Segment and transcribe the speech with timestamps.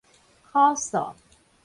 [0.51, 1.13] 苦素